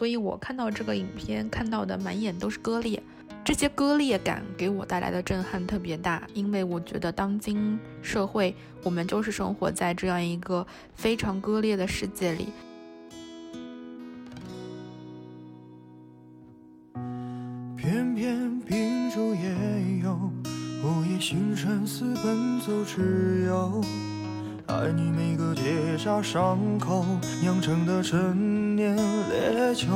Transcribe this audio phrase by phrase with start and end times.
[0.00, 3.02] 所以我看到这个影片，看到的满眼都是割裂。
[3.44, 12.48] 这些割裂感给我带来的震撼特别大，因为我觉得当今社会，我们就是生活在这样一个非常割裂的世界里。
[17.76, 19.54] 偏偏秉烛夜
[20.02, 20.18] 游，
[20.82, 23.84] 午夜星辰似奔走之友。
[24.70, 27.04] 爱你每个结痂伤口
[27.42, 28.96] 酿成的陈年
[29.28, 29.88] 烈酒。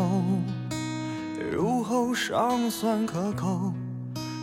[1.52, 3.72] 入喉尚算可口，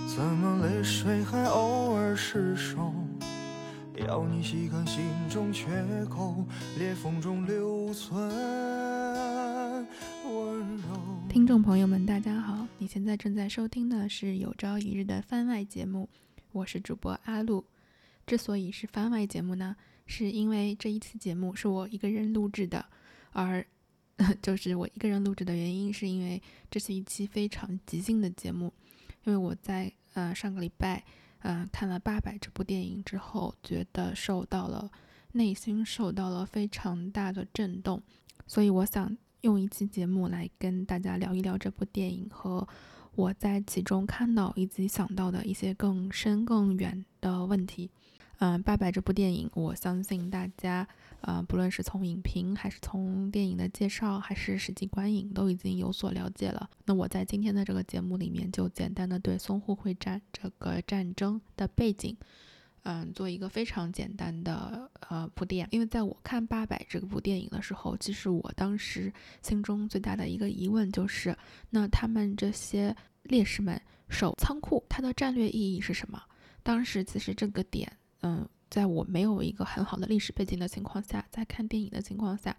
[0.07, 2.94] 怎么泪水还偶尔失守？
[4.07, 5.66] 要你细看心中缺
[6.05, 6.45] 口，
[6.79, 8.18] 裂缝中留存
[10.34, 10.88] 温柔。
[11.27, 16.07] 听众朋友们，大家好，你现在正在收听的是有朝一日的番外节目，
[16.54, 17.66] 我是主播阿露。
[18.26, 19.76] 之所以是番外节目呢，
[20.11, 22.85] 是因为这一期节目是我一个人录制的，
[23.31, 23.65] 而。
[24.39, 26.39] 就是我一个人录制的原因，是因为
[26.70, 28.71] 这是一期非常即兴的节目。
[29.23, 31.03] 因为我在呃上个礼拜
[31.40, 34.91] 嗯看了《八佰》这部电影之后，觉得受到了
[35.31, 37.99] 内心受到了非常大的震动，
[38.46, 42.68] 所以我想用一期节目来跟大家聊一聊这部电影和
[43.15, 47.90] 我在其中看到以及想到的一些更深更远的问题。
[48.41, 50.87] 嗯，《八佰》这部电影，我相信大家，
[51.21, 56.67] 呃，不论是从影评，还是从电影的介绍，还是实际观影，都已经有所了解了。
[56.85, 62.17] 那我在今天的这个节目里面，就简单的对淞沪会战这个战争的背景，
[62.81, 65.67] 嗯，做一个非常简单的呃铺垫。
[65.69, 69.13] 因为在我看《八佰》这部电影的时候，其实我当时
[69.44, 71.38] 心中最大的一个疑问就是，
[71.69, 73.79] 那他们这些烈士们
[74.09, 76.19] 守仓库，它的战略意义是什么？
[76.63, 77.88] 当时其实这个点。
[78.22, 82.56] 嗯，在我没有一个很好的历史背景的情况下，在看电影的情况下，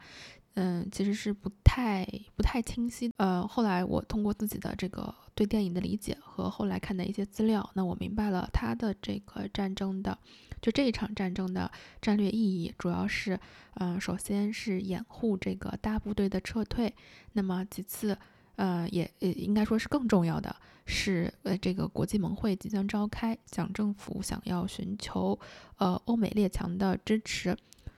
[0.55, 3.11] 嗯，其实是不太不太清晰。
[3.17, 10.19] 呃，后来我通过自己的这个对电影的理解和后来看的一些资料，那我明白了他的这个战争的，
[10.61, 11.71] 就这一场战争的
[12.01, 13.39] 战略意义，主要是，
[13.75, 16.95] 嗯，首先是掩护这个大部队的撤退，
[17.33, 18.19] 那么其次。
[18.57, 20.55] 呃，也也应该说是更重要的
[20.85, 25.39] 是，呃，这个国际盟会即将召开，蒋政府想要寻求
[25.77, 27.57] 呃欧美列强的支持，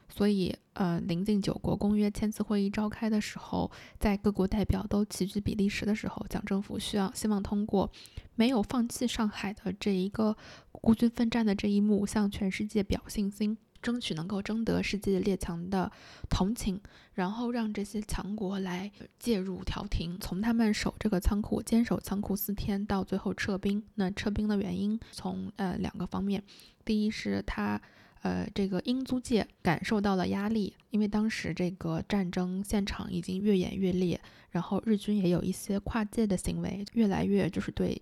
[0.09, 7.91] 所以呃，临近九国公约签字会议召开的时候，在各国代表都齐聚比利时的时候，蒋政府需要希望通过
[8.35, 10.37] 没有放弃上海的这一个
[10.71, 13.57] 孤军奋战的这一幕，向全世界表信心。
[13.85, 15.93] 争取能够争得世界列强的
[16.31, 16.81] 同情，
[17.13, 23.85] 然后让这些强国来介入调停，从他们守这个仓库、坚守仓库四天到最后撤兵。
[23.97, 26.43] 那撤兵的原因从呃两个方面，
[26.83, 27.79] 第一是他
[28.23, 34.19] 呃这个英租界感受到了压力，因为当时这个战争现场已经越演越烈，
[34.51, 38.01] 然后日军也有一些跨界的行为，越来越就是对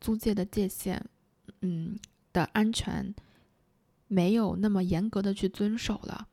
[0.00, 0.98] 租界的界限，
[1.60, 1.98] 嗯
[2.32, 3.14] 的安全。
[4.14, 6.28] 没有那么严格的去遵守了，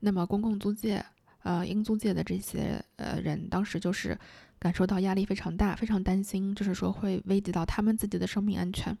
[0.00, 1.04] 那么公共租界，
[1.42, 4.18] 呃，英租界的这些呃人，当时就是
[4.58, 8.96] 感受到压力非常大，非常担心，就是说会危及到他们自己的生命安全，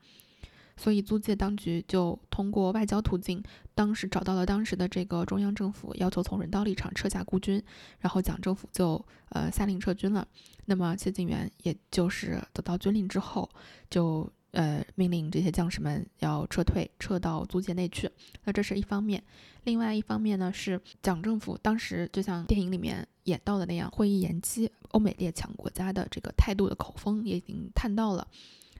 [0.76, 3.42] 所以租界当局就通过外交途径，
[3.74, 7.62] 当时找到了当时的这个中央政府，要求从人道立场撤下孤军，
[8.00, 10.28] 然后蒋政府就呃下令撤军了，
[10.66, 13.48] 那么谢晋元也就是得到军令之后
[13.88, 14.30] 就。
[14.56, 18.10] 呃，命令这些将士们要撤退，撤到租界内去。
[18.44, 19.22] 那这是一方面，
[19.64, 28.26] 另外一方面呢，是蒋政府当时就像电影里面演到的那样，会议延期，欧美列强国家的这个态度的口风也已经探到了。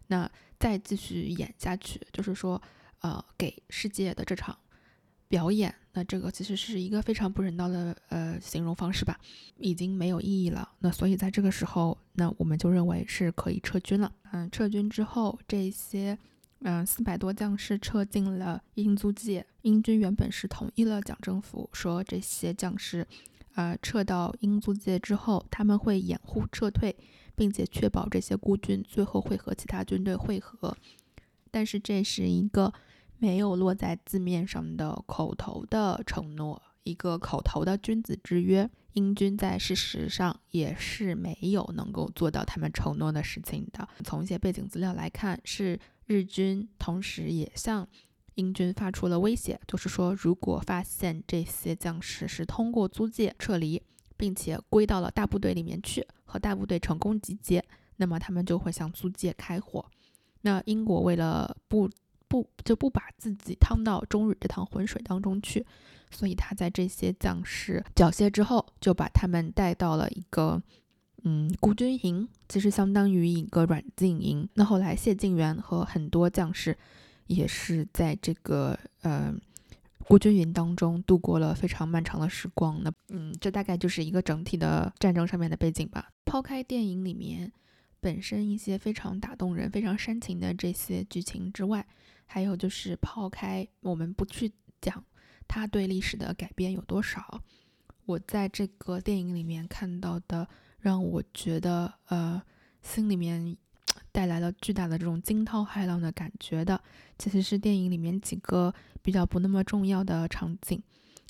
[0.06, 2.62] 那再继续演下去，就是说，
[3.02, 4.56] 呃，给世界的这场。
[5.28, 9.18] 表演，那这个其实是一个非常不人道的呃形容方式吧，
[9.58, 10.68] 已经没有意义了。
[10.78, 14.12] 那所以在这个时候，那我们就认为是可以撤军了。
[14.30, 16.16] 嗯，撤军之后，这些
[16.60, 19.44] 嗯四百多将士撤进了英租界。
[19.62, 23.04] 英军原本是同意了蒋政府说，这些将士
[23.56, 26.94] 呃撤到英租界之后，他们会掩护撤退，
[27.34, 30.76] 并且确保这些孤军最后会和其他军队会合。
[31.50, 32.72] 但是这是一个。
[33.18, 43.88] 没有落在字面上的口头的承诺，一个口头的君子之约，英军在事实上也是没有能够做到他们承诺的事情的。
[44.04, 47.88] 从一些背景资料来看，是日军同时也向
[48.34, 53.82] 英军发出了威胁，就是说，如果发现这些将士是通过租界撤离，
[54.16, 57.64] 并且归到了大部队里面去，和大部队成功集结，
[57.96, 59.84] 那么他们就会向租界开火。
[60.42, 61.90] 那英国为了不
[62.28, 65.64] 不就不把自己趟到中日这趟浑水当中去，
[66.10, 70.60] 所以他在这些将士缴械之后，就把他们带到了一个
[71.24, 74.48] 嗯，孤军营其实相当于一个软禁营。
[74.54, 76.76] 那后来谢晋元和很多将士
[77.26, 79.34] 也是在这个呃
[80.06, 82.80] 孤军营当中度过了非常漫长的时光。
[82.82, 86.10] 那嗯，这大概就是一个整体的战争上面的背景吧。
[86.24, 87.52] 抛开电影里面
[88.00, 91.84] 本身一些非常打动人、非常煽情的这些剧情之外，
[92.26, 95.02] 还有就是抛开我们不去讲
[95.48, 97.40] 它对历史的改编有多少，
[98.04, 100.46] 我在这个电影里面看到的。
[100.78, 102.40] 让我觉得，呃，
[102.80, 103.56] 心里面
[104.12, 106.80] 带来了巨大的这种惊涛骇浪的感觉的，
[107.18, 110.80] 其实是电影里面几个比较不那么重要的场景，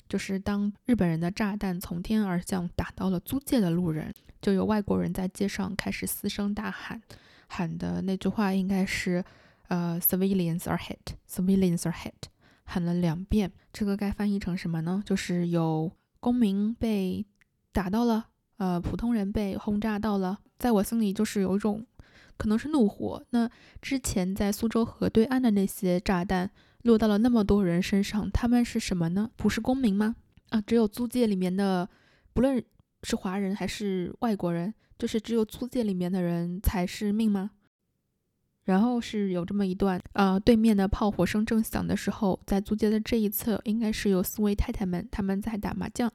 [0.07, 7.01] 就是当日本人的炸弹从天而降，打到了租界的路人，就有外国人在街上开始嘶声大喊，
[7.47, 9.25] 喊的那句话应该是，
[9.67, 12.29] 呃，civilians are hit，civilians are hit，
[12.63, 15.03] 喊了两遍，这个该翻译成什么呢？
[15.05, 17.25] 就是有公民被
[17.71, 18.27] 打到了。
[18.57, 21.85] 呃，普通人被轰炸到了，在我心里就是有一种，
[22.37, 23.23] 可能是怒火。
[23.29, 23.47] 那
[23.81, 26.49] 之前在苏州河对岸的那些炸弹
[26.81, 29.29] 落到了那么多人身上，他们是什么呢？
[29.35, 30.15] 不是公民吗？
[30.49, 31.87] 啊，只有租界里面的，
[32.33, 32.63] 不论
[33.03, 37.51] 是华人还是外国人，就是只有租界里面的人才是命吗？
[38.67, 46.11] 然后是有这么一段，呃，对面的炮火声正响的时候，在租界的这一侧，应该是有四位太太们，他们在打麻将。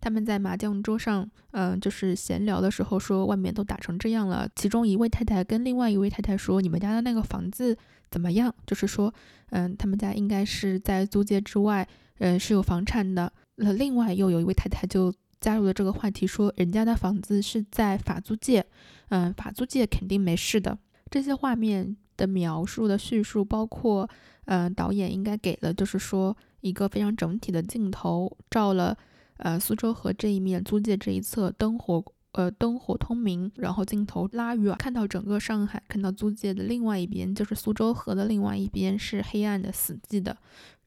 [0.00, 4.48] 他们在麻将桌上，嗯，就是闲聊的时候说，外面都打成这样了。
[4.54, 7.76] 其中一位太太跟另外一位太太说：“你们家的那个房子
[8.08, 9.12] 怎么样？”就是说，
[9.50, 11.86] 嗯，他们家应该是在租界之外，
[12.20, 13.30] 嗯，是有房产的。
[13.56, 18.64] 那另外又有一位太太就加入了这个话题，说：“人家的房子是在法租界，
[19.08, 20.78] 嗯，法租界肯定没事的。”
[21.10, 24.08] 这些画面的描述的叙述，包括，
[24.44, 28.96] 嗯，导演应该给了，就是说一个非常整体的镜头，照了。
[29.38, 40.36] 呃，苏州河这一面租界这一侧灯火，呃，灯火通明，然后镜头拉远，看到整个上海，看到租界的另外一边，就是苏州河的另外一边是黑暗的、死寂的。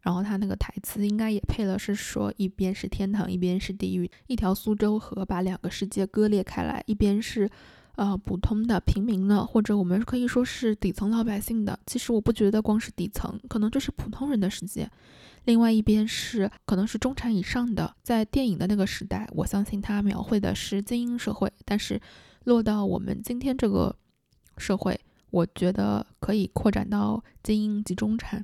[0.01, 7.49] 然后他那个台词应该也配了，是说一边是天堂，一边是地狱，一条苏州河把两个世界割裂开来，一边是。
[7.95, 11.77] 呃，普通的平民呢，或者我们可以说是底层老百姓的。
[11.85, 14.89] 其实我不觉得光是底层，可能就是普通人的世界。
[15.45, 17.95] 另外一边是可能是中产以上的。
[18.01, 21.51] 在电影的那个时代，我相信它描绘的是精英社会。
[21.65, 22.01] 但是
[22.45, 23.95] 落到我们今天这个
[24.57, 24.99] 社会，
[25.29, 28.43] 我觉得可以扩展到精英及中产。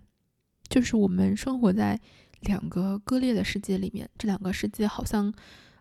[0.68, 2.00] 就是我们生活在
[2.42, 5.34] 两个割裂的世界里面，这两个世界好像。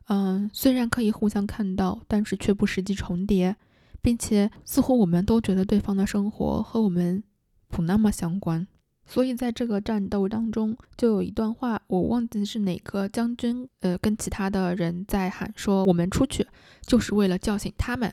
[0.09, 3.57] 嗯，虽然可以互相看到，但是却不实际重叠，
[4.01, 7.23] 并且似乎我们都觉得对方的生活和我们
[7.69, 8.67] 不那么相关。
[9.05, 16.47] 所以在这个战斗当中，就有一段话，我忘记是哪个将军，呃，跟其他的人在喊说：“我们出去
[16.83, 18.13] 就是为了叫醒他们。”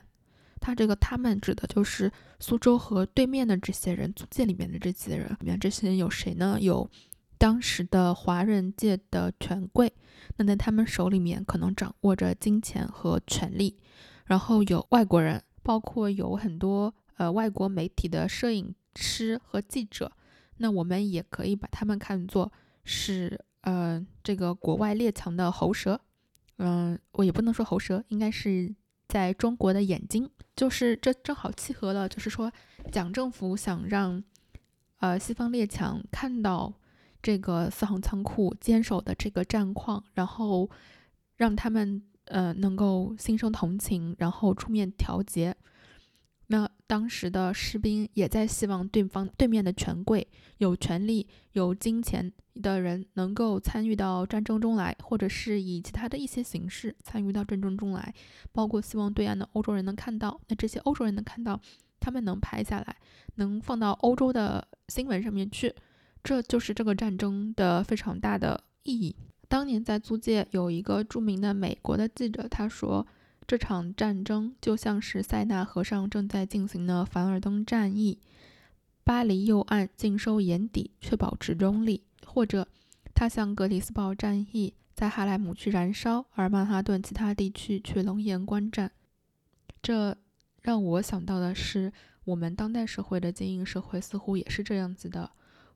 [0.59, 5.29] 他这个“他们”指的就是苏州河对面的这些人，租界里面的这些人。
[5.39, 6.57] 里面这些人有谁呢？
[6.59, 6.89] 有。
[7.37, 9.91] 当时的华人界的权贵，
[10.37, 13.77] 那在他们手里面可能掌握着金钱和权力，
[14.25, 20.11] 然后有外国人，包括有很多呃外国媒体的摄影师和记者，
[20.57, 22.51] 那我们也可以把他们看作
[22.85, 25.99] 是呃这个国外列强的喉舌，
[26.57, 28.73] 嗯，我也不能说喉舌，应该是
[29.09, 32.51] 在中国的眼睛，就是这正好契合了，就是说
[32.91, 34.23] 蒋政府想让
[34.99, 36.73] 呃西方列强看到。
[37.25, 40.69] 这个四行仓库坚守的这个战况，然后
[41.37, 45.55] 让他们呃能够心生同情，然后出面调节。
[46.49, 50.27] 那当时的士兵也在希望对方对面的权贵、
[50.59, 58.13] 有权力、有金钱的人能够参与到战争中来，或者是以其他的一些形式参与到战争中来，
[58.51, 60.39] 包括希望对岸的欧洲人能看到。
[60.47, 61.59] 那这些欧洲人能看到，
[61.99, 62.95] 他们能拍下来，
[63.37, 65.73] 能放到欧洲的新闻上面去。
[66.25, 69.15] 这就是这个战争的非常大的意义。
[69.47, 73.05] 当年在租界有一个著名的美国的记者，他说
[73.45, 78.17] 这场战争就像是塞纳河上正在进行的凡尔登战役，
[79.03, 82.67] 巴黎右岸尽收眼底，确保持中立；或者
[83.13, 88.91] 他像格里斯堡战役，在哈莱姆区燃烧，而曼哈顿其他地区却龙颜观战。
[89.79, 90.17] 这
[90.63, 95.29] 让我想到的是，我们当代社会的精英社会似乎也是这样子的。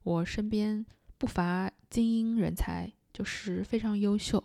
[0.03, 0.85] 我身边
[1.17, 4.43] 不乏精英人才，就是非常优秀，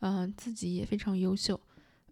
[0.00, 1.60] 嗯，自己也非常优秀，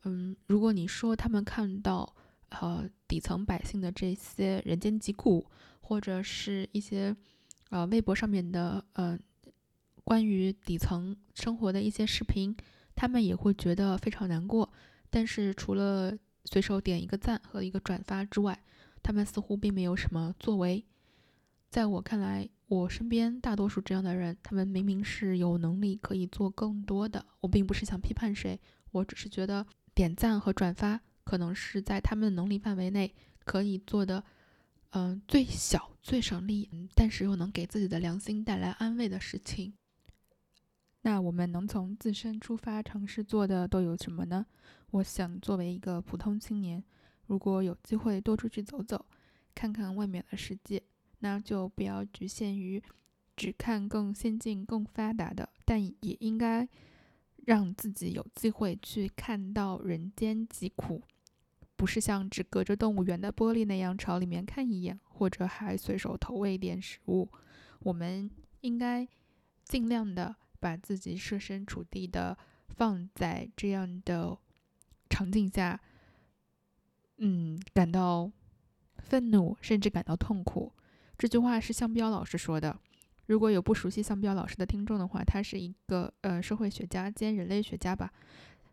[0.04, 2.14] 嗯，如果你说他们看到
[2.50, 5.46] 呃底层百姓的这些人间疾苦，
[5.80, 7.14] 或者是一些
[7.70, 9.18] 呃微博上面的呃
[10.04, 12.54] 关于底层生活的一些视频，
[12.94, 14.70] 他们也会觉得非常难过。
[15.10, 18.62] 但是除了随手点一个赞和一个转发之外，
[19.02, 20.84] 他们似乎并没有什么作为。
[21.70, 27.22] 在我看来，我身边大多数这样的人，他们明明是有能力可以做更多的。
[27.40, 28.58] 我并不是想批判谁，
[28.92, 33.14] 我只是觉得点赞和转发可能是在他们的能力范围内
[33.44, 34.24] 可以做的，
[34.92, 39.74] 嗯，最小、最省力，但是又能给自己的良心带来安慰的事情。
[41.02, 44.46] 那我们能从自身出发尝试做的都有什么呢？
[44.92, 46.82] 我想，作为一个普通青年，
[47.26, 49.04] 如果有机会多出去走走，
[49.54, 50.82] 看看外面的世界。
[51.22, 52.82] 那就不要局限于
[53.36, 56.68] 只看更先进、更发达的，但也应该
[57.46, 61.00] 让自己有机会去看到人间疾苦，
[61.76, 67.28] 不是像只隔着动物园的玻璃那样朝里面看一眼，或者还随手投喂一点食物。
[67.80, 68.28] 我们
[68.60, 69.06] 应该
[69.64, 72.36] 尽量的把自己设身处地的
[72.68, 74.36] 放在这样的
[75.08, 75.80] 场景下，
[77.18, 78.30] 嗯，感到
[78.98, 80.72] 愤怒，甚至感到痛苦。
[81.22, 82.76] 这句话是向彪老师说的。
[83.26, 88.12] 如果有不熟悉向彪老师的听众的话，他是一个呃社会学家兼人类学家吧。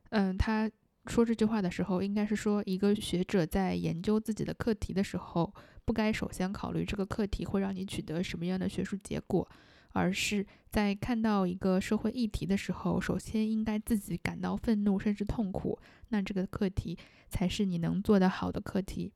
[0.10, 0.68] 嗯，他
[1.06, 5.53] 说这句话的时候，应该是说一个学者在研究自己的课题的时候，
[5.86, 9.48] 不该首先考虑这个课题会让你取得什么样的学术结果，
[9.91, 15.77] 而是在看到一个社会议题的时候，首先应该自己感到愤怒甚至痛苦，
[16.08, 16.98] 那这个课题
[17.29, 19.12] 才是你能做得好的课题。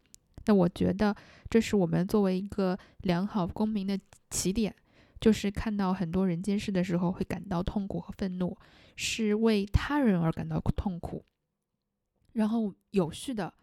[0.45, 1.15] 那我觉得，
[1.49, 4.75] 这是我们作为一个良好公民的起点，
[5.21, 8.57] 就是看到很多人间事的时候，会感到痛苦和愤怒，
[8.95, 11.23] 是为他人而感到痛苦，
[12.33, 13.53] 然后有序的，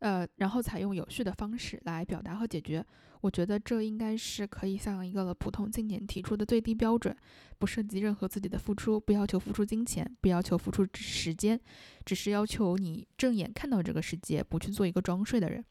[0.00, 2.84] 呃，然后采用有序的方式来表达和解决。
[3.22, 7.14] 我觉得这应该是可以向一个普通青年提出的最低标准，
[7.58, 11.60] 不涉及任何自己的付出，不要求付出金钱，不要求付出时间，
[12.04, 15.62] 只是要求你正眼看到这个世界，不去做一个装睡的人。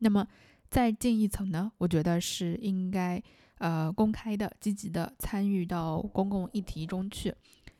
[0.00, 0.26] 那么，
[0.70, 1.70] 再进一层呢？
[1.78, 3.22] 我觉得是应该，
[3.58, 7.34] 呃，公开的、积极的参与到公共议题中去。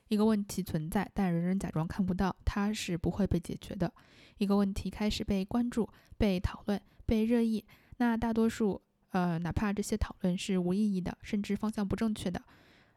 [0.09, 3.93] 一个问题存在，但人人假装看不到，它是不会被解决的。
[4.39, 7.63] 一个问题开始被关注、被讨论、被热议，
[7.99, 12.41] 那大多数，呃，哪怕这些讨论是无意义的，甚至方向不正确的，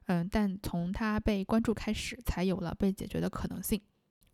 [0.05, 3.81] 嗯，但从它被关注开始，才有了被解决的可能性。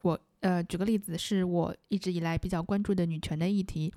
[0.04, 3.92] 我，呃，举个例子，是我一直以来比较关注的女权的议题。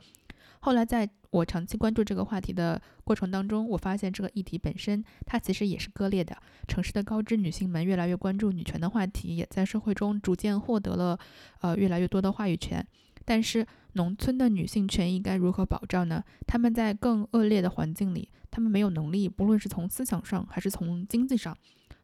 [0.60, 6.36] 后来，在我长期关注这个话题的过程当中，我发现这个议题本身它其实也是割裂的。
[6.68, 11.18] 城市的高知女性们越来越关注女权的话题，也在社会中逐渐获得了
[11.60, 12.86] 呃越来越多的话语权。
[13.24, 16.22] 但是，农村的女性权益该如何保障呢？
[16.46, 21.56] 她们在更恶劣的环境里，她们没有能力，不论是从思想上还是从经济上，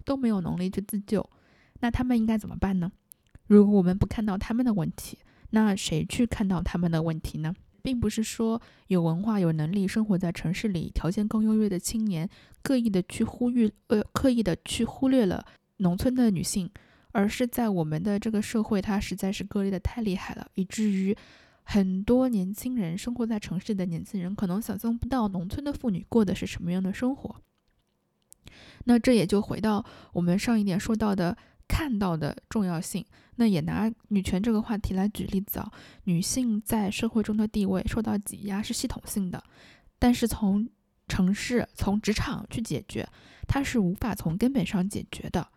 [0.04, 1.28] 都没有能力去自救。
[1.80, 2.90] 那她们应该怎么办呢？
[3.48, 5.18] 如果我们不看到她们的问题，
[5.50, 7.54] 那谁去看到她们的问题呢？
[7.86, 12.28] 并不是说有文化、有能力、生活在城市里、条件更优越的青年，
[12.60, 16.68] 刻意的去忽略呃，刻意的去忽略了农村的女性，
[17.12, 21.16] 而是在我们的这个社会，它实在是割裂的太厉害了，以至于
[21.62, 27.36] 很多年轻人生活在城市的年轻人，可能想象不到农村的妇女过的是什么样的生活。
[28.86, 31.36] 那这也就回到我们上一点说到的。
[31.68, 33.04] 看到的重要性，
[33.36, 35.72] 那也拿女权这个话题来举例子啊。
[36.04, 39.42] 女性在社会中的地位受到挤压是系统性的，
[39.98, 40.68] 但是从
[41.08, 43.08] 城市、从职场去解决，
[43.46, 45.48] 它是无法从根本上解决的。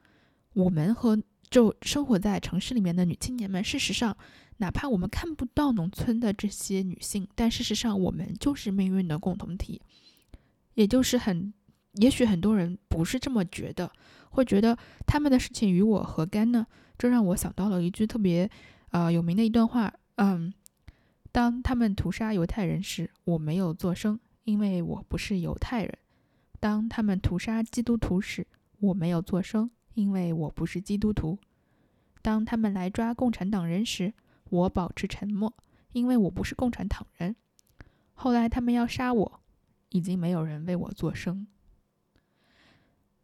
[0.53, 4.15] 我们和就生活在城市里面的女青年们，事实上，
[4.57, 9.81] 哪怕我们看不到农村的这些女性，但事实上我们就是命运的共同体，
[10.73, 11.53] 也就是很，
[11.93, 13.91] 也许很多人不是这么觉得。
[14.31, 14.77] 会觉得
[15.07, 16.67] 他们的事情与我何干呢？
[16.97, 18.47] 这让我想到了一句特别，
[18.91, 19.91] 呃有名的一段话。
[20.17, 20.53] 嗯，
[21.31, 25.91] 当他们屠杀犹太人时，我没有作声，因为我不是犹太人；
[26.59, 28.45] 当他们屠杀基督徒时，
[28.79, 31.39] 我没有作声，因为我不是基督徒；
[32.21, 34.13] 当他们来抓共产党人时，
[34.49, 35.51] 我保持沉默，
[35.93, 37.35] 因为我不是共产党人。
[38.13, 39.39] 后来他们要杀我，
[39.89, 41.47] 已经没有人为我作声。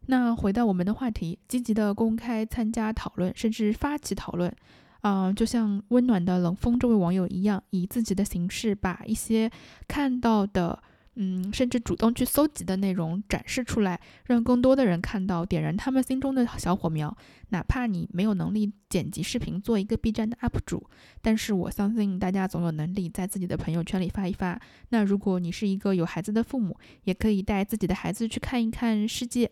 [0.08, 4.54] 那回到我们的话题，积极的公开参加讨论，甚至发起讨论，
[5.02, 9.50] 啊，就像温暖的冷风这位网友一样，以自己的形式把一些
[9.88, 10.82] 看到的，
[11.16, 17.16] 嗯，甚至主动去搜集的内容展示出来，让更多的人看到，点燃他们心中的小火苗。
[17.50, 20.88] 哪怕你没有能力剪辑视频，做一个 B 站的 UP 主，
[21.22, 24.60] 但是我相信大家总有能力在自己的朋友圈里发一发。
[24.90, 29.50] 那如果你是一个有孩子的父母，也可以带自己的孩子去看一看世界。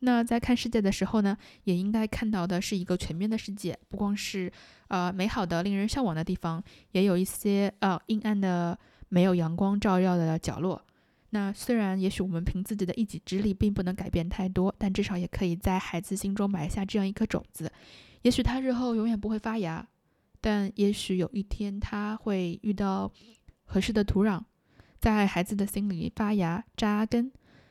[0.00, 4.52] 那在看世界的时候呢，也应该看到的是一个全面的世界，不光是
[4.88, 6.62] 呃美好的、令人向往的地方，
[6.92, 8.78] 也有一些呃阴暗的、
[9.08, 10.80] 没有阳光照耀的角落。
[11.30, 17.70] 那虽然也许我们凭自己的一己之力并不能改变太多，但至少也可以在孩子心中埋下这样一颗种子。
[18.22, 19.86] 也许他日后永远不会发芽，
[20.40, 23.12] 但也许有一天他会遇到
[23.64, 24.42] 合适的土壤，
[25.00, 27.30] 在孩子的心里发芽、扎根，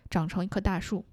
[0.10, 1.06] 长成一棵大树。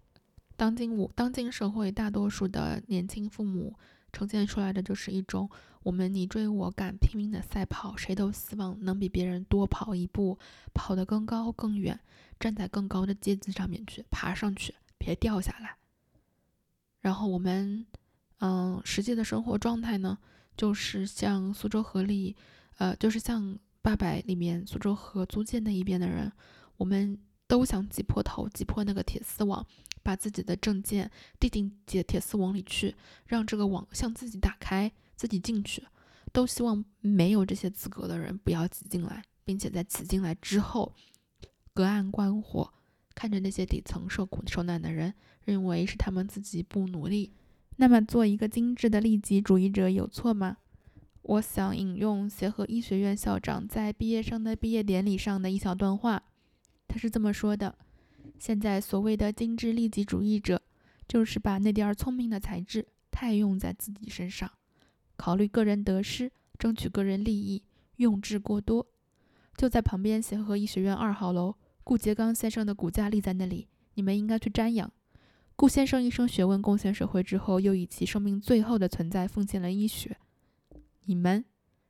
[0.64, 3.74] 当今我当今社会大多数的年轻父母
[4.14, 5.46] 呈现出来的就是一种
[5.82, 10.38] 我们你追我赶拼命的赛跑，谁都希望能比别人多跑一步，
[10.72, 12.00] 跑得更高更远，
[12.40, 15.76] 站在更高的阶级上面去爬上去，别掉下来。
[17.02, 17.84] 然后我们，
[18.38, 20.16] 嗯，实际的生活状态呢，
[20.56, 22.34] 就是像苏州河里，
[22.78, 26.32] 呃，就是像八佰里面苏州河租界那一边的人，
[26.78, 29.66] 我们都想挤破头，挤破那个铁丝网。
[30.02, 31.10] 把自己的证件
[31.40, 35.82] 递进铁铁丝网里去，让这个网向自己打开，自己进去，
[36.30, 40.94] 都希望没有这些资格的人不要挤进来，并且在挤进来之后，
[41.72, 42.70] 隔岸观火，
[43.14, 45.14] 看着那些底层受苦受难的人，
[45.46, 47.32] 认为是他们自己不努力。
[47.76, 50.58] 那么，做一个精致的利己主义者有错吗？
[51.22, 56.22] 我想引用协和医学院校长在毕业生的毕业典礼上的一小段话，
[56.86, 57.76] 他是这么说的。
[58.38, 60.60] 现在所谓的精致利己主义者，
[61.06, 64.50] 就是把那点儿聪明的才智太用在自己身上，
[65.16, 67.62] 考虑个人得失，争取个人利益，
[67.96, 68.86] 用智过多。
[69.56, 74.90] 就在旁边协和医学院二号楼，顾颉刚先生的骨架立在那里，你们应该去瞻仰。
[75.54, 80.16] 顾先生一生学问贡献社会之后，又以其生命最后的存在奉献了医学。
[81.04, 81.44] 你们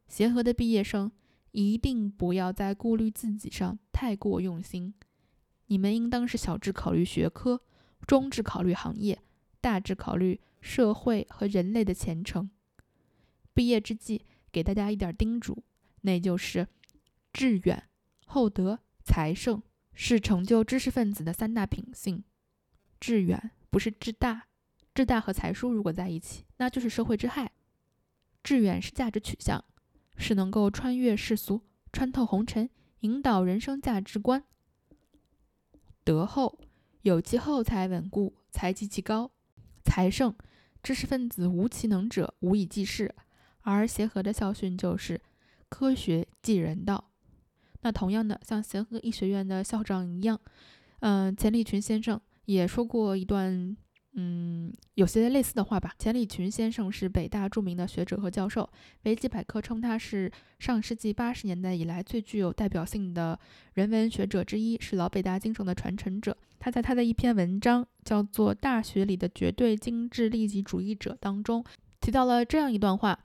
[0.09, 1.11] 协和的毕业生，
[1.55, 4.93] 一定不要在顾虑自己上太过用心。
[5.69, 7.63] 你们应当是小智考虑学科，
[8.09, 9.23] 中智考虑行业，
[9.61, 12.51] 大智考虑社会和人类的前程。
[13.55, 15.63] 毕业之际，给大家一点叮嘱，
[16.01, 16.67] 那就是
[17.33, 17.89] 志远、
[18.27, 22.25] 厚德、才胜是成就知识分子的三大品性。
[22.99, 24.49] 志远不是志大，
[24.93, 27.53] 志大和才疏如果在一起，那就是社会之害。
[28.43, 29.65] 志远是价值取向，
[30.17, 32.69] 是能够穿越世俗、穿透红尘，
[33.01, 34.45] 引导人生价值观。
[36.03, 36.59] 德厚，
[37.03, 39.31] 有其厚才稳固，才极其高；
[39.85, 40.35] 才盛，
[40.83, 43.15] 知识分子无其能者，无以济世。
[43.63, 45.21] 而协和的校训就是
[45.71, 47.13] “科学即人道”。
[47.81, 50.41] 那同样的，像协和医学院的校长一样，
[51.01, 53.77] 嗯，钱理群先生也说过一段。
[54.17, 55.93] 嗯，有些类似的话吧。
[55.99, 58.69] 钱理群先生是北大著名的学者和教授，
[59.03, 63.39] 维基百科称他是上世纪八十年代以来最具有代表性的
[63.73, 66.37] 人文学者之一，是老北大精神的传承者。
[66.61, 71.65] 他在他的一篇文章叫做《大学里的绝对精致利己主义者》当中
[72.01, 73.19] 提到了这样一段话，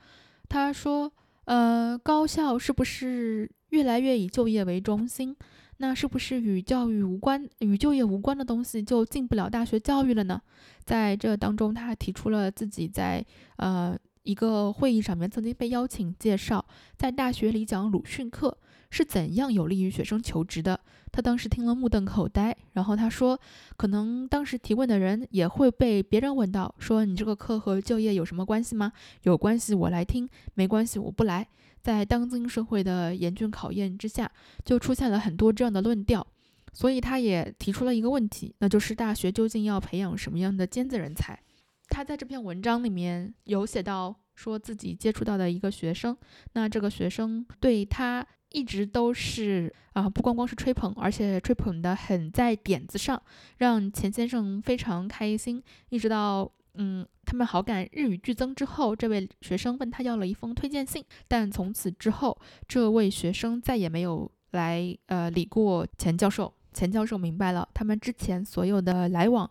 [0.49, 1.13] 他说
[1.45, 5.37] ：“呃，高校是不是越来越以就业为中心？”
[5.81, 10.41] 那是不是与教育无关、与就业无关的东西就进不了大学教育了呢？
[10.83, 16.65] 在这当中，他还提出了自己在呃一个会议上面曾经被邀请介绍，
[16.97, 18.57] 在大学里讲鲁迅课
[18.89, 20.79] 是怎样有利于学生求职的。
[21.11, 23.39] 他当时听了目瞪口呆，然后他说，
[23.75, 28.91] 可能当时提问的人也会被别人问到，说你这个课和就业有什么关系吗？
[29.23, 31.47] 有关系，我来听；没关系，我不来。
[31.81, 34.31] 在当今社会的严峻考验之下，
[34.63, 36.27] 就出现了很多这样的论调，
[36.73, 41.39] 所以他也提出了一个问题，那就是大学究竟要培养什么样的尖子人才？
[41.87, 46.15] 他在这篇文章里面有写到，说自己接触到的一个学生，
[46.53, 53.21] 那这个学生对他一直都是啊，不光光是吹捧，而且吹捧的很在点子上，
[53.57, 56.51] 让钱先生非常开心，一直到。
[56.75, 66.53] 嗯，他们好感日与俱增之后，这位学生问他要了一封推荐信，但从此之后，这位学生再也没有来呃理过钱教授。
[66.71, 69.49] 钱教授明白了，他们之前所有的来往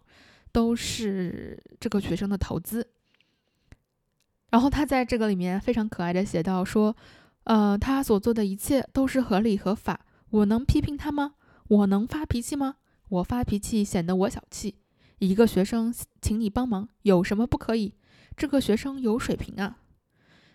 [0.53, 2.89] 都是这个学生的投资。
[4.51, 6.97] 然后他在这个里面非常可爱的写到说，
[7.49, 11.33] 呃，他所做的一切都是合理合法，我能批评他吗？
[11.69, 12.77] 我能发脾气吗？
[13.09, 14.75] 我发脾气显得我小气。
[15.19, 17.95] 一个学生请你帮忙，有什么不可以？
[18.37, 19.79] 这个学生有水平啊，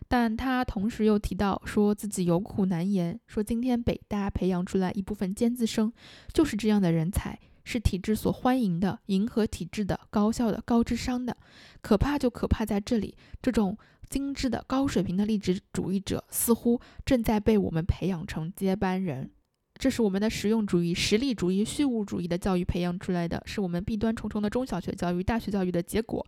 [0.08, 5.92] 但他同时又提到说自己有苦难言，说今天北大培养出来一部分尖子生，
[6.32, 11.36] 就是这样的人才，是体制所欢迎的，迎合体制的，高效的，高智商的。
[11.82, 13.78] 可怕就可怕在这里，这种
[14.10, 19.32] 精致的高水平的励志主义者，似乎正在被我们培养成接班人。
[19.76, 26.26] 这是我们的实用主义、实力主义、虚无主义的教育培养出来的，是我们弊端重重的中小学教育、大学教育的结果。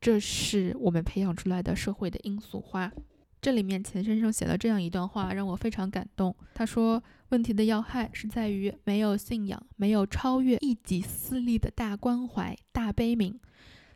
[0.00, 2.92] 这是我们培养出来的社会的罂粟花。
[3.40, 6.36] 这里面钱先生写了这样一段话，让我非常感动。
[6.54, 13.34] 他说：“问题的要害是在于没有信仰，没有超越一己私利的大关怀、大悲悯、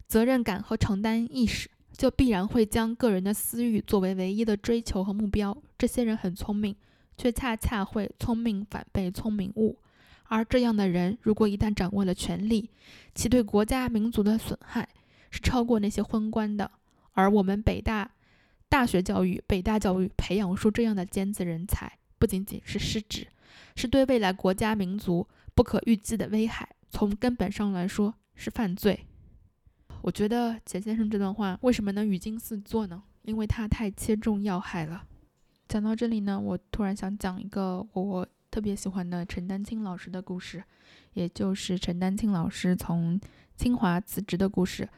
[0.07, 5.57] 责任感和承担意识，就必然会将个人的私欲作为唯一的追求和目标。
[5.79, 6.75] 这些人很聪明。”
[7.19, 9.79] 却恰恰会聪明反被聪明误，
[10.25, 12.69] 而这样的人，如果一旦掌握了权力，
[13.15, 14.87] 其对国家民族的损害
[15.31, 16.71] 是超过那些昏官的。
[17.13, 18.11] 而我们北大
[18.69, 23.27] 大学教育、北大教育培养出这样的尖子人才，不仅仅是失职，
[23.75, 26.69] 是对未来国家民族不可预计的危害。
[26.91, 29.07] 从根本上来说，是犯罪。
[30.03, 33.03] 我觉得钱先生这段话为什么能语惊四座呢？
[33.23, 35.05] 因为他太切中要害了。
[35.69, 40.63] 讲到这里呢，我突然想讲一个我特别喜欢的陈丹青老师的故事，
[41.15, 43.21] 也就是陈丹青老师从
[43.57, 44.89] 清华辞职的故事。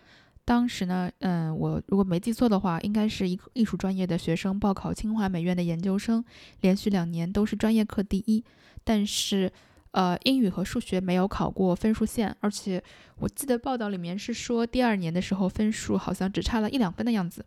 [0.49, 6.25] 当时呢，嗯，我如果没记错的话，应该是一个艺术专业的学生报考清华美院的研究生，
[6.63, 8.43] 连续两年都是专业课第一，
[8.83, 9.53] 但是
[9.91, 12.83] 呃，英语和数学没有考过分数线，而且
[13.17, 17.45] 我记得报道里面是说第二年的时候分数好像只差了一两分的样子。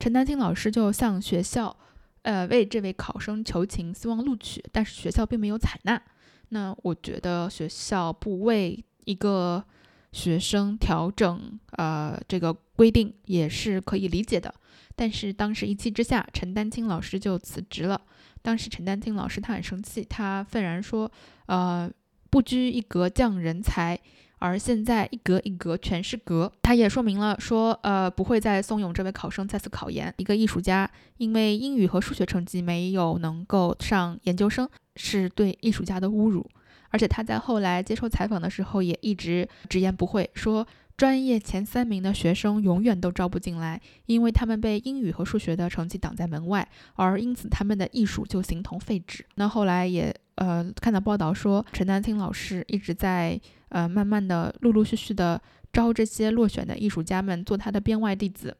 [0.00, 1.76] 陈丹青老师就向学校。
[2.22, 6.02] 呃，为这位考生求情，希望录取，但是学校并没有采纳。
[6.50, 9.64] 那我觉得学校不为一个
[10.12, 14.52] 学生调整呃这个规定也是可以理解的。
[14.96, 18.00] 但是当时一气之下，陈丹青老师就辞职了。
[18.42, 21.10] 当时陈丹青老师他很生气，他愤然说
[21.46, 21.90] ：“呃，
[22.30, 23.98] 不拘一格降人才。”
[24.40, 30.14] 而现在一格一格全是格，他也说明了说，呃，不会再怂恿这位考生再次考研。
[30.16, 36.48] 一个艺术家因为英语和数学成绩没有能够上研究生，是对艺术家的侮辱。
[36.90, 49.24] 而且他在后来接受采访的时候也一直直言不讳，说专业前三名的学生永远都招不进来，因为他们被英语和数学的成绩挡在门外，而因此他们的艺术就形同废纸。
[49.34, 53.40] 那后来也呃看到报道说，陈丹青老师一直在。
[53.70, 55.38] 呃，慢慢的，陆陆续续的
[55.70, 58.56] 招这些落选的艺术家们做他的编外弟子。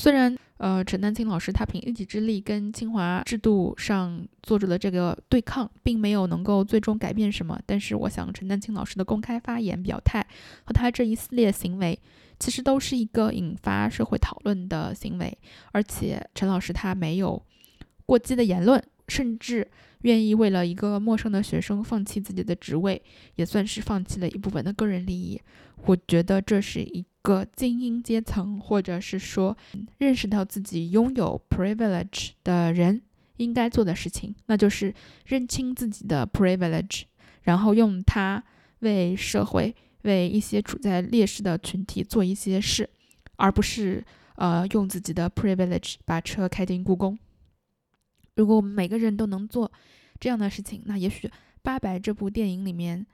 [0.00, 7.60] 虽然，呃，陈丹青老师他凭一己之力跟清华制度上做出的这个对抗，并没有能够最终改变什么。
[7.66, 10.26] 但是，我想陈丹青老师的公开发言表态
[10.64, 12.00] 和他这一系列行为，
[12.38, 15.36] 其实都是一个引发社会讨论的行为。
[15.72, 17.42] 而且，陈老师他没有
[18.06, 19.70] 过激的言论，甚至。
[20.02, 23.02] 愿意为了一个陌生的学生放弃自己的职位，
[23.36, 25.40] 也算是放弃了一部分的个人利益。
[25.86, 29.56] 我觉得这是一个精英阶层，或者是说
[29.98, 33.00] 认识到自己拥有 privilege 的人
[33.38, 34.94] 应该做的事情，那就是
[35.26, 37.02] 认清自己的 privilege，
[37.42, 38.42] 然后用它
[38.80, 42.88] 为社会、为一些处在劣势的群体做一些事，
[43.36, 44.04] 而不是
[44.36, 47.18] 呃用自己的 privilege 把车开进故宫。
[48.40, 49.70] 如果我们每个人都能做
[50.18, 51.28] 这样的事情，那也许
[51.60, 53.06] 《八佰》这部电影里面，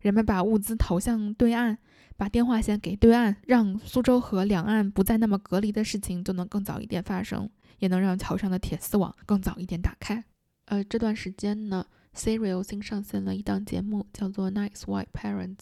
[0.00, 1.76] 人们把物资投向对岸，
[2.16, 7.46] 把电话线给对岸，让苏州河两岸不再那么隔离的事情，就能更早一点发生，
[7.80, 10.24] 也能让桥上的铁丝网更早一点打开。
[10.64, 15.56] 呃，这段时间呢，Serial 新上线了一档节目，叫做《Nice White Parents》，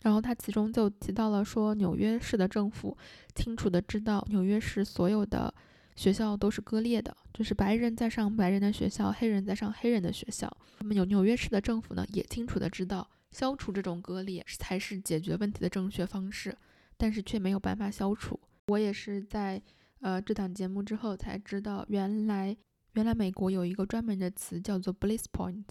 [0.00, 2.96] 然后它其中就提到了说，纽约市的政府
[3.34, 5.52] 清楚的知道纽约市所有的。
[5.98, 10.48] 学校都是割裂的，就是白人在上白人的学校，黑人在上黑人的学校。
[10.78, 16.56] 那么纽纽约市的政府呢，也清楚的知道消除这种割裂才是解决问题的正确方式，
[16.96, 18.38] 但是却没有办法消除。
[18.68, 19.60] 我也是在
[19.98, 22.56] 呃这档节目之后才知道，原来
[22.92, 25.64] 原来美国有一个专门的词叫做 bliss point，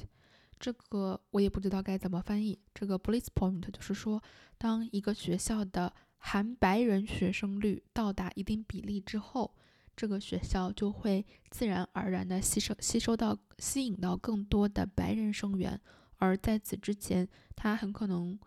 [0.60, 2.60] 这个我也不知道该怎么翻译。
[2.74, 4.22] 这个 bliss point 就是说，
[4.58, 9.56] 当一个学校的含白人学生率到达一定比例之后。
[9.98, 15.82] 这个学校就会自然而然地吸收、吸收到、吸引到更多的白人生源，
[16.18, 18.38] 而在此之前，它很可能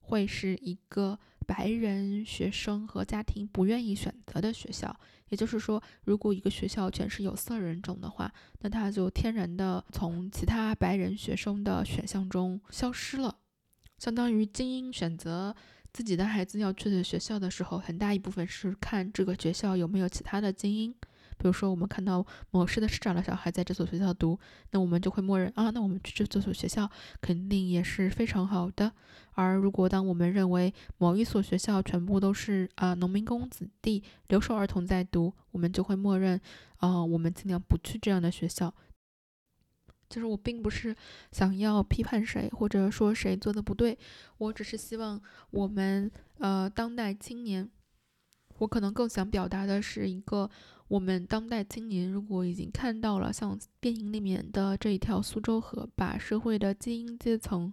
[0.00, 4.94] 会是一个白人学生和家庭不愿意选择的学校。
[5.30, 13.38] 也就是说，如果一个学校全是有色人种的话，那它就天然的从其他白人学生的选项中消失了，
[13.98, 15.56] 相当于精英选择。
[15.92, 20.94] 自己的孩子要去的学校的时候，很大一部分是看这个学校有没有其他的精英。
[21.40, 24.36] 比如说，我们看到某市的市长的小孩在这所学校读，
[24.72, 28.90] 那我们就会默认啊，那我们去这这所学校肯定也是非常好的。
[29.34, 36.40] 而如果当我们认为某一所学校全部都是啊农民工子弟、留守儿童在读，我们就会默认
[36.78, 38.74] 啊，我们尽量不去这样的学校。
[40.08, 40.94] 就是我并不是
[41.32, 43.98] 想要批判谁，或者说谁做的不对，
[44.38, 47.68] 我只是希望我们呃当代青年，
[48.58, 50.50] 我可能更想表达的是一个，
[50.88, 57.72] 我们当代青年如果已经看到了像电影里面的这一条苏州河，把社会的精英阶层，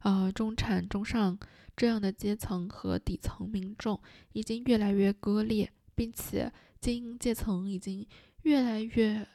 [0.00, 1.38] 呃中产、中上
[1.76, 3.98] 这样的阶层和底层民众
[4.32, 8.06] 已经越来越割裂，并且精英阶层已经
[8.42, 9.26] 越来越。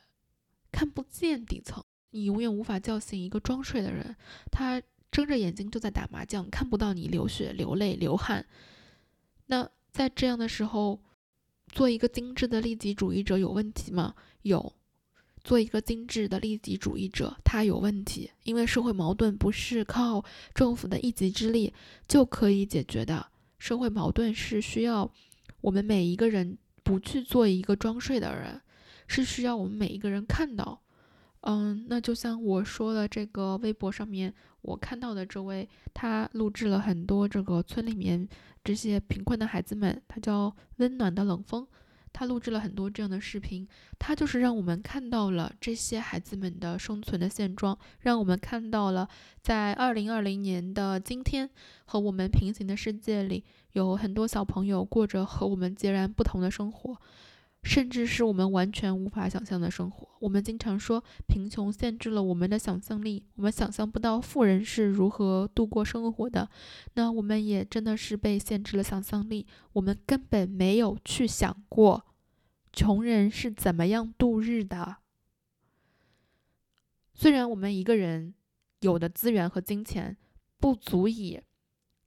[0.71, 1.81] 看不见底层，
[2.15, 4.15] 你永远无法叫醒一个装睡的人。
[4.49, 8.45] 他睁着眼睛就在打麻将，看不到你流血、流泪、流汗。
[9.47, 11.01] 那在这样的时候，
[11.67, 14.15] 做一个精致的利己主义者有问题吗？
[14.43, 14.73] 有。
[15.43, 20.23] 做一个精致的利己主义者，他有问题，因为社会矛盾不是靠
[20.53, 21.73] 政府的一己之力
[22.07, 23.27] 就可以解决的。
[23.59, 25.11] 社会矛盾是需要
[25.59, 28.61] 我们每一个人不去做一个装睡的人。
[29.07, 30.81] 是需要我们每一个人看到，
[31.47, 38.27] 嗯，那就像我说的这个微博上面，我看到的这位，他录制了很多这个村里面
[38.63, 41.67] 这些贫困的孩子们，他叫温暖的冷风，
[42.11, 43.67] 他录制了很多这样的视频，
[43.99, 49.07] 他就是让我们看到了这些孩子们的生存的现状，让我们看到了
[49.43, 51.47] 在二零二零年的今天
[51.85, 56.97] 和我们平行的世界里，有很多小朋友过着和我们截然不同的生活。
[57.65, 60.07] 甚至是我们完全无法想象的生活。
[60.19, 66.47] 我们经常说，贫穷限制了我们的想象力，我们想象不到富人是如何度过生活的。
[66.93, 72.05] 那我们也真的是被限制了想象力，我们根本没有去想过，
[72.71, 74.97] 穷人是怎么样度日的。
[77.15, 78.35] 虽然我们一个人
[78.81, 80.15] 有的资源和金钱
[80.59, 81.41] 不足以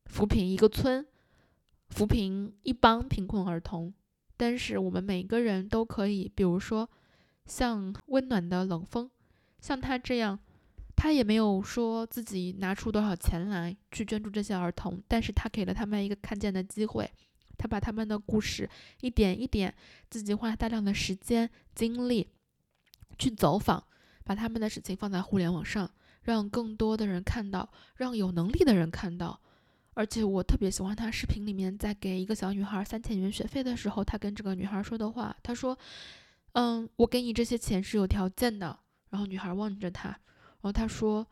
[0.07, 1.05] 扶贫一个村，
[1.88, 3.92] 扶贫一帮贫困儿童。
[4.38, 6.88] 但是我们每个人都可以，比如说，
[7.44, 9.11] 像温暖的冷风，
[9.61, 10.38] 像他这样，
[10.96, 17.11] 他也没有说自己拿出多少钱来去捐助这些儿童，但是他给了他们一个看见的机会，
[17.57, 18.70] 他把他们的故事
[19.01, 19.74] 一点一点，
[20.09, 22.31] 自己花大量的时间精力
[23.18, 23.83] 去走访，
[24.24, 25.90] 把他们的事情放在互联网上，
[26.22, 29.40] 让更多的人看到，让有能力的人看到。
[29.99, 35.37] 而且我特别喜欢他视频里面在给一个小女孩三千元学费的时候，他跟这个女孩说的话。
[35.43, 35.77] 他说
[36.55, 38.79] ：“嗯，我给你这些钱是有条件的。”
[39.11, 40.21] 然后女孩望着他，然
[40.63, 41.27] 后他说：“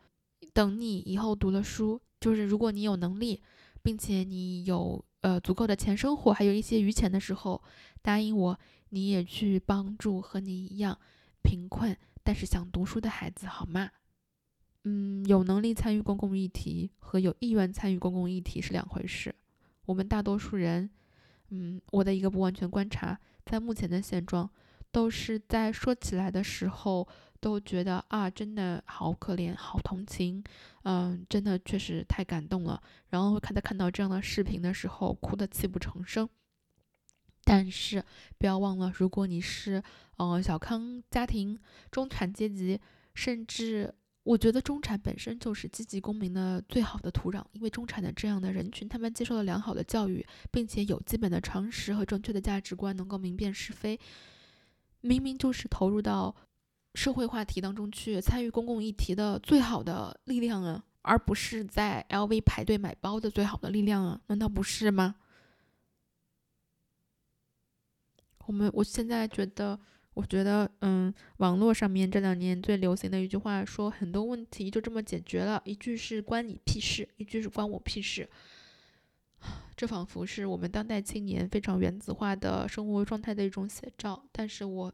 [0.51, 3.41] 等你以后读了书，就是如果你有能力，
[3.81, 7.63] 并且你有呃足够的钱生活，还有一些余钱的时候，
[8.01, 10.99] 答应我，你也去帮助和你一样
[11.41, 13.89] 贫困但是想读书的孩子，好吗？”
[14.89, 19.35] 嗯，有能力参与公共议题和有意愿参与公共议题是两回事。
[19.85, 20.89] 我们大多数人，
[21.49, 24.49] 嗯，我的一个不完全观察，在目前的现状，
[24.89, 27.05] 都是在说起来的时候
[27.41, 30.41] 都觉得啊，真的好可怜，好同情，
[30.83, 32.81] 嗯，真的确实太感动了。
[33.09, 36.29] 然后会看在看到这样的视频的时候，哭得泣不成声。
[37.43, 38.01] 但是
[38.37, 39.83] 不要忘了，如果你是
[40.17, 41.59] 嗯小康家庭、
[41.91, 42.79] 中产阶级，
[43.13, 43.93] 甚至。
[44.27, 53.97] 我觉得中产本身就是积极公民的最好的土壤，因为中产的这样的人群，他们接受了良好的教育，并且有基本的常识和正确的价值观，能够明辨是非。
[54.99, 56.35] 明明就是投入到
[56.95, 65.15] 社会话题当中去，参与公共议题的最好的力量啊，而不是在 LV 排队买包的最好的力量啊，难道不是吗？
[68.45, 69.79] 我们，我现在觉得。
[70.17, 75.61] 我觉得，嗯，网络上面这两年最流行的一句话说，很多问题就这么解决了。
[75.63, 78.27] 一句是关你屁事，一句是关我屁事。
[79.75, 84.25] 这仿佛是我们当代青年非常原子化的生活状态的一种写照。
[84.31, 84.91] 但是我，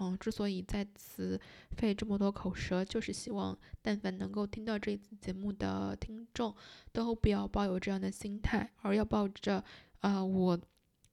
[0.00, 1.40] 嗯，之所以在此
[1.76, 6.52] 费这么多口舌，就是希望，但凡能够听到这一次节目的听众，
[6.90, 9.62] 都不要抱有这样的心态，而要抱着，
[10.00, 10.58] 啊，我，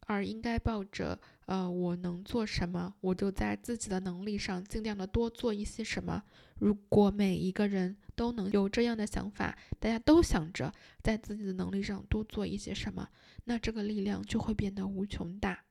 [0.08, 1.20] 而应该抱着。
[1.46, 6.24] 呃，我能做什么，我就在自己的能力上尽量的多做一些什么。
[6.60, 13.10] 如果每一个人都能有这样的想法，大家都想着在自己的能力上多做一些什么，
[13.44, 15.66] 那这个力量就会变得无穷大。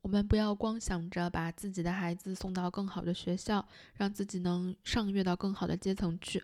[0.00, 6.42] 我们不要光想着把自己的孩子送到更好的学校，让自己能上跃到更好的阶层去。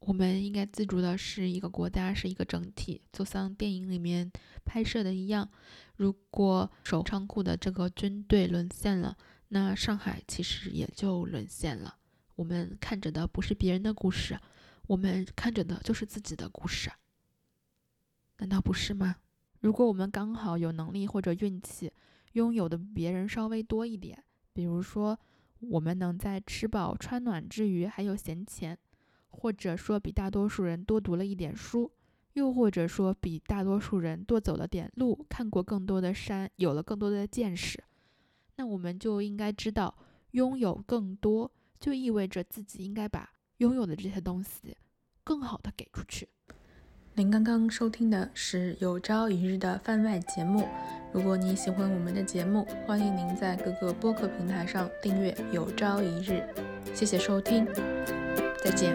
[0.00, 4.32] 我们应该记住的是，一个国家是一个整体，就像电影里面
[4.64, 5.48] 拍摄的一样。
[6.00, 9.14] 如果守仓库的这个军队沦陷了，
[9.48, 11.94] 那上海其实也就沦陷了。
[12.36, 14.40] 我们看着的不是别人的故事，
[14.86, 16.90] 我们看着的就是自己的故事，
[18.38, 19.16] 难道不是吗？
[19.58, 21.92] 如果我们刚好有能力或者运气，
[22.32, 25.20] 拥有的比别人稍微多一点，比如说
[25.58, 28.78] 我们能在吃饱穿暖之余还有闲钱。
[29.32, 31.92] 或者说比大多数人多读了一点书，
[32.34, 37.82] 又或者说比大多数人多走了点路，看过更多的山，有了更多的见识，
[38.56, 39.94] 那我们就应该知道，
[40.32, 44.76] 拥有更多就意味着自己应该把拥有的这些东西
[45.24, 46.28] 更好的给出去。
[47.14, 50.68] 您刚刚收听的是有朝一日的番外节目。
[51.12, 56.42] 如果你喜欢我们的节目，欢迎您在各个播客平台上订阅《有朝一日》。
[56.94, 57.66] 谢谢收听，
[58.64, 58.94] 再见。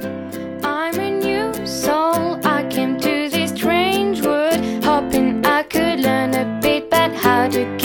[0.62, 2.40] I'm in you, so
[7.56, 7.85] to